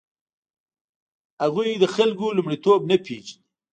[1.43, 3.41] هغوی د خلکو لومړیتوب نه پېژني.